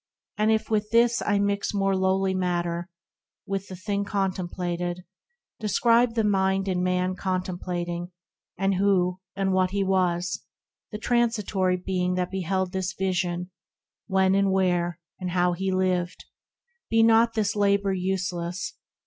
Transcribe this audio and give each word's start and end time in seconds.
—And 0.39 0.49
if 0.51 0.71
with 0.71 0.89
this 0.89 1.21
I 1.21 1.37
mix 1.37 1.75
more 1.75 1.95
lowly 1.95 2.33
matter; 2.33 2.89
with 3.45 3.67
the 3.67 3.75
thing 3.75 4.03
Contemplated, 4.03 5.03
describe 5.59 6.15
the 6.15 6.23
Mind 6.23 6.67
and 6.67 6.83
Man 6.83 7.15
Contemplating; 7.15 8.11
and 8.57 8.73
who, 8.73 9.19
and 9.35 9.53
what 9.53 9.69
he 9.69 9.83
was— 9.83 10.43
The 10.91 10.97
transitory 10.97 11.77
Being 11.77 12.15
that 12.15 12.31
beheld 12.31 12.71
This 12.71 12.93
Vision;— 12.97 13.51
when 14.07 14.33
and 14.33 14.51
where, 14.51 14.97
and 15.19 15.29
how 15.29 15.53
he 15.53 15.71
lived; 15.71 16.25
56 16.89 16.89
THE 16.89 16.97
RECLUSE 16.97 17.03
Be 17.03 17.03
not 17.03 17.33
this 17.35 17.55
labour 17.55 17.93
useless. 17.93 18.73